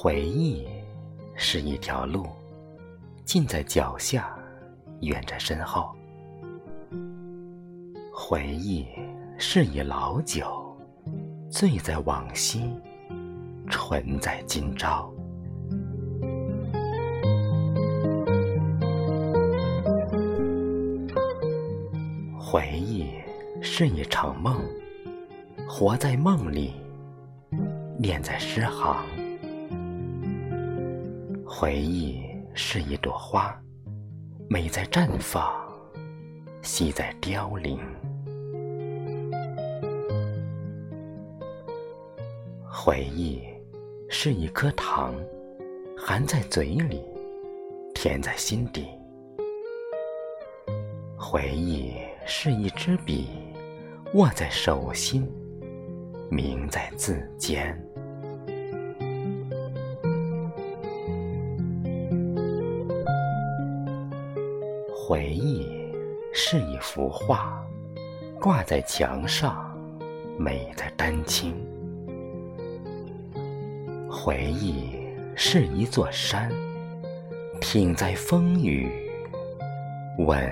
[0.00, 0.64] 回忆
[1.34, 2.28] 是一条路，
[3.24, 4.32] 近在脚下，
[5.00, 5.90] 远在身后。
[8.14, 8.86] 回忆
[9.38, 10.46] 是一老酒，
[11.50, 12.70] 醉在往昔，
[13.68, 15.12] 醇在今朝。
[22.38, 23.10] 回忆
[23.60, 24.60] 是一场梦，
[25.68, 26.74] 活在梦里，
[27.98, 29.04] 念在诗行。
[31.50, 33.58] 回忆是一朵花，
[34.50, 35.50] 美在绽放，
[36.60, 37.80] 惜在凋零。
[42.70, 43.42] 回忆
[44.10, 45.14] 是一颗糖，
[45.96, 47.02] 含在嘴里，
[47.94, 48.86] 甜在心底。
[51.16, 51.94] 回忆
[52.26, 53.30] 是一支笔，
[54.12, 55.26] 握在手心，
[56.30, 57.74] 铭在字间。
[65.08, 65.66] 回忆
[66.34, 67.66] 是一幅画，
[68.38, 69.74] 挂在墙上，
[70.38, 71.54] 美在丹青。
[74.06, 74.98] 回忆
[75.34, 76.52] 是一座山，
[77.58, 79.10] 挺在风雨，
[80.18, 80.46] 稳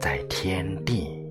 [0.00, 1.21] 在天地。